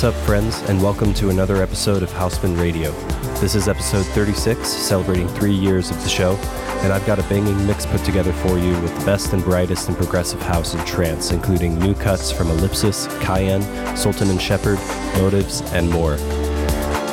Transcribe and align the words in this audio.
What's 0.00 0.16
up, 0.16 0.24
friends, 0.24 0.62
and 0.62 0.82
welcome 0.82 1.12
to 1.12 1.28
another 1.28 1.62
episode 1.62 2.02
of 2.02 2.10
Houseman 2.10 2.56
Radio. 2.56 2.90
This 3.38 3.54
is 3.54 3.68
episode 3.68 4.06
36, 4.06 4.66
celebrating 4.66 5.28
three 5.28 5.52
years 5.52 5.90
of 5.90 6.02
the 6.02 6.08
show, 6.08 6.36
and 6.80 6.90
I've 6.90 7.04
got 7.04 7.18
a 7.18 7.22
banging 7.24 7.66
mix 7.66 7.84
put 7.84 8.02
together 8.02 8.32
for 8.32 8.56
you 8.56 8.70
with 8.80 8.98
the 8.98 9.04
best 9.04 9.34
and 9.34 9.44
brightest 9.44 9.90
in 9.90 9.94
progressive 9.94 10.40
house 10.40 10.72
and 10.72 10.86
trance, 10.86 11.32
including 11.32 11.78
new 11.78 11.92
cuts 11.92 12.32
from 12.32 12.48
Ellipsis, 12.48 13.08
Cayenne, 13.20 13.60
Sultan 13.94 14.30
and 14.30 14.40
Shepard, 14.40 14.78
Motives, 15.18 15.60
and 15.72 15.90
more. 15.90 16.14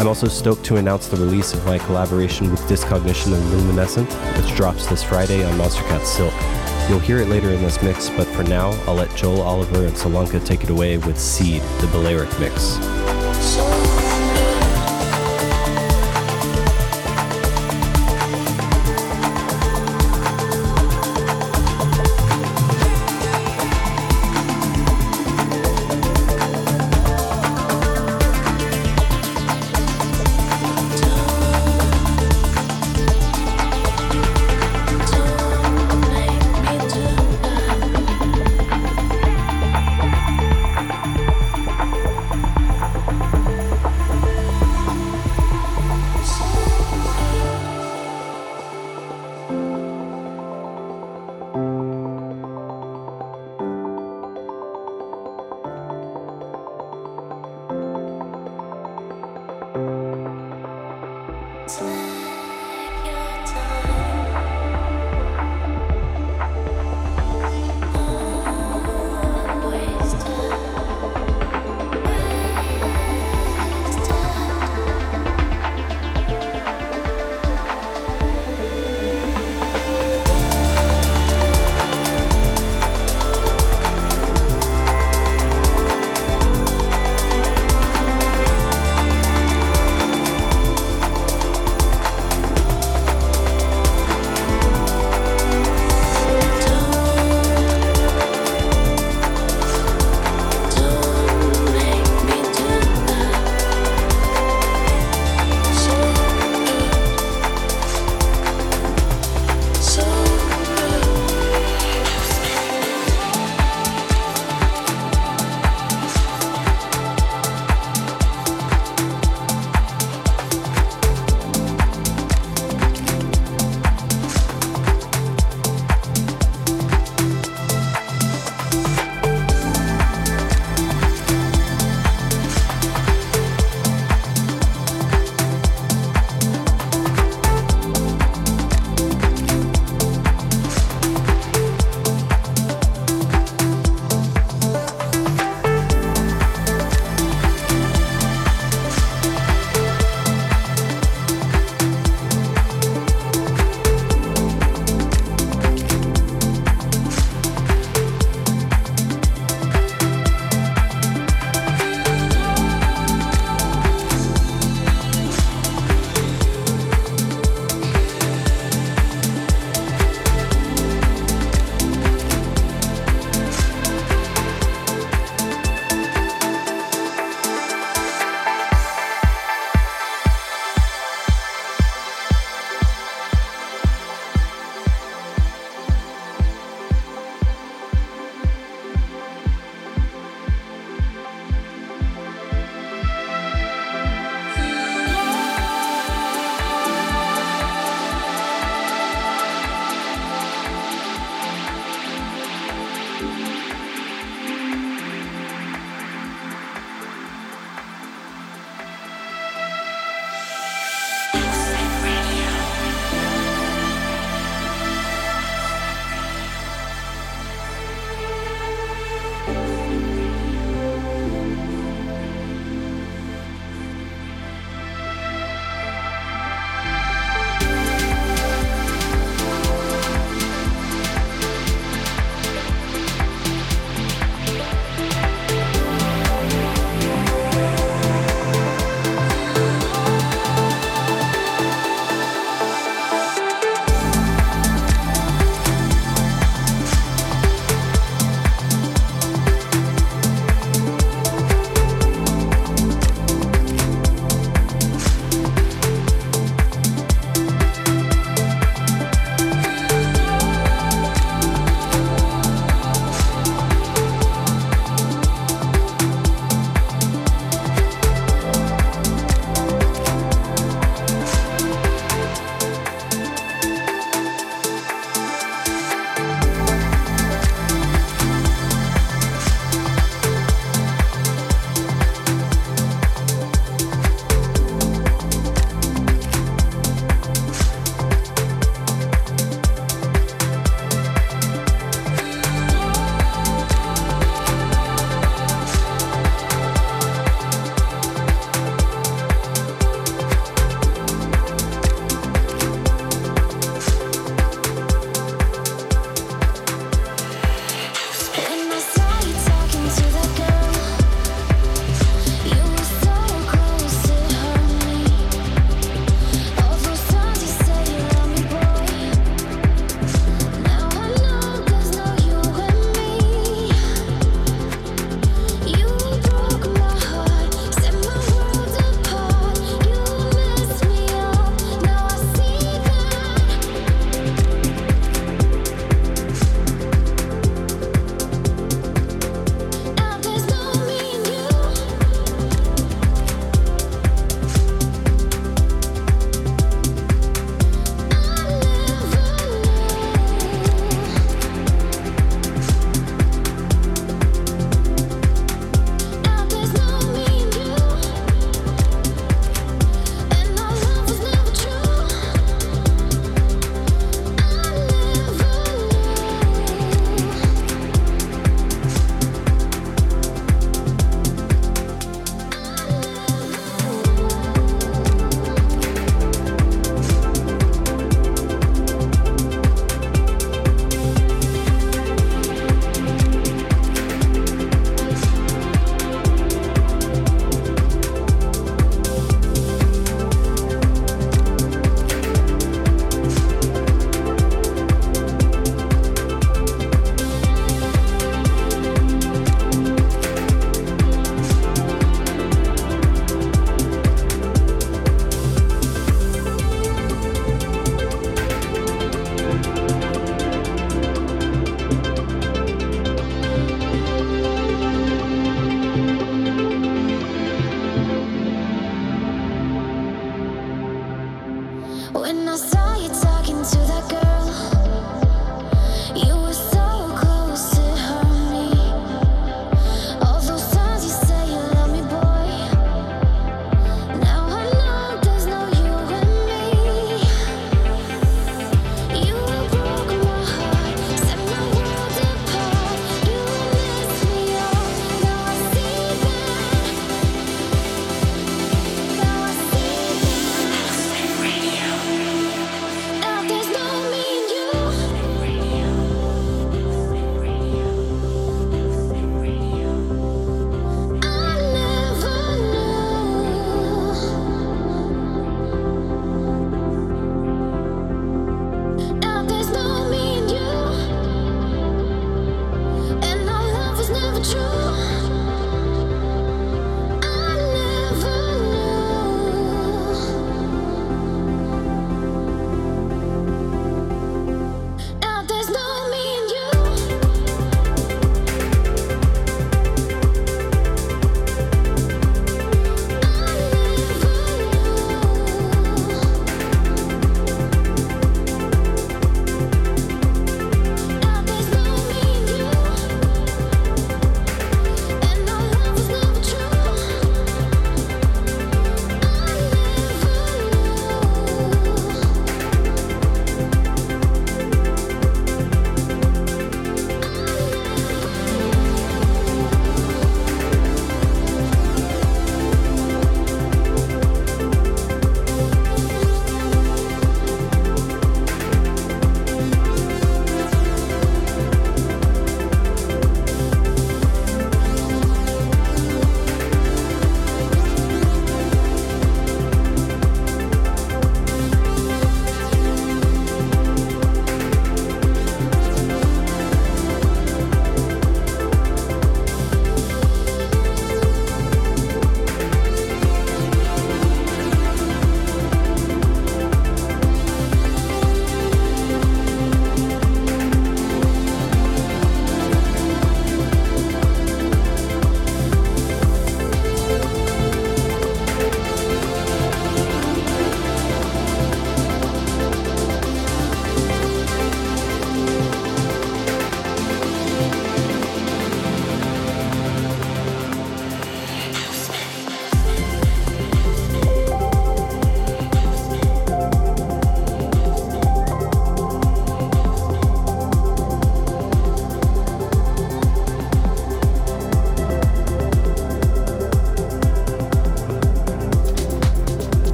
I'm 0.00 0.08
also 0.08 0.28
stoked 0.28 0.64
to 0.64 0.76
announce 0.76 1.06
the 1.06 1.18
release 1.18 1.52
of 1.52 1.62
my 1.66 1.76
collaboration 1.80 2.50
with 2.50 2.66
Discognition 2.66 3.34
and 3.34 3.50
Luminescent, 3.50 4.10
which 4.38 4.56
drops 4.56 4.86
this 4.86 5.04
Friday 5.04 5.44
on 5.44 5.58
Monster 5.58 5.82
Monstercat 5.82 6.06
Silk. 6.06 6.69
You'll 6.88 6.98
hear 6.98 7.18
it 7.18 7.28
later 7.28 7.50
in 7.50 7.62
this 7.62 7.82
mix, 7.82 8.08
but 8.10 8.26
for 8.28 8.42
now, 8.44 8.70
I'll 8.86 8.94
let 8.94 9.14
Joel 9.14 9.42
Oliver 9.42 9.86
and 9.86 9.94
Solanka 9.94 10.44
take 10.44 10.64
it 10.64 10.70
away 10.70 10.98
with 10.98 11.18
Seed, 11.18 11.62
the 11.80 11.88
Balearic 11.92 12.30
mix. 12.40 12.78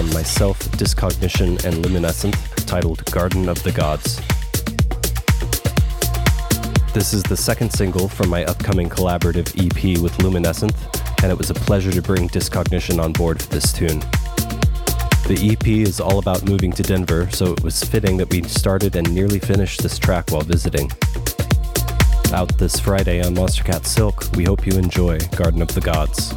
From 0.00 0.14
myself, 0.14 0.58
Discognition, 0.78 1.58
and 1.62 1.84
Luminescent 1.84 2.34
titled 2.66 3.04
Garden 3.12 3.50
of 3.50 3.62
the 3.62 3.70
Gods. 3.70 4.16
This 6.94 7.12
is 7.12 7.22
the 7.22 7.36
second 7.36 7.70
single 7.70 8.08
from 8.08 8.30
my 8.30 8.46
upcoming 8.46 8.88
collaborative 8.88 9.48
EP 9.58 10.00
with 10.00 10.18
Luminescent, 10.22 10.72
and 11.22 11.30
it 11.30 11.36
was 11.36 11.50
a 11.50 11.54
pleasure 11.54 11.92
to 11.92 12.00
bring 12.00 12.28
Discognition 12.28 12.98
on 12.98 13.12
board 13.12 13.42
for 13.42 13.50
this 13.50 13.74
tune. 13.74 14.00
The 15.28 15.50
EP 15.52 15.66
is 15.66 16.00
all 16.00 16.18
about 16.18 16.48
moving 16.48 16.72
to 16.72 16.82
Denver, 16.82 17.28
so 17.30 17.52
it 17.52 17.62
was 17.62 17.84
fitting 17.84 18.16
that 18.16 18.32
we 18.32 18.42
started 18.44 18.96
and 18.96 19.14
nearly 19.14 19.38
finished 19.38 19.82
this 19.82 19.98
track 19.98 20.30
while 20.30 20.40
visiting. 20.40 20.90
Out 22.32 22.56
this 22.56 22.80
Friday 22.80 23.22
on 23.22 23.34
Monstercat 23.34 23.84
Silk, 23.84 24.32
we 24.34 24.44
hope 24.44 24.64
you 24.66 24.78
enjoy 24.78 25.18
Garden 25.36 25.60
of 25.60 25.68
the 25.74 25.82
Gods. 25.82 26.34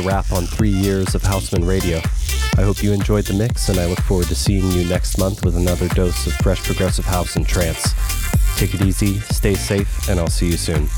wrap 0.00 0.32
on 0.32 0.46
three 0.46 0.70
years 0.70 1.14
of 1.14 1.22
Houseman 1.22 1.64
Radio. 1.64 1.98
I 2.56 2.62
hope 2.62 2.82
you 2.82 2.92
enjoyed 2.92 3.24
the 3.24 3.34
mix, 3.34 3.68
and 3.68 3.78
I 3.78 3.86
look 3.86 4.00
forward 4.00 4.26
to 4.26 4.34
seeing 4.34 4.70
you 4.72 4.84
next 4.84 5.18
month 5.18 5.44
with 5.44 5.56
another 5.56 5.88
dose 5.88 6.26
of 6.26 6.32
fresh 6.34 6.62
progressive 6.64 7.04
house 7.04 7.36
and 7.36 7.46
trance. 7.46 7.94
Take 8.56 8.74
it 8.74 8.82
easy, 8.82 9.20
stay 9.20 9.54
safe, 9.54 10.08
and 10.08 10.20
I'll 10.20 10.28
see 10.28 10.46
you 10.46 10.56
soon. 10.56 10.88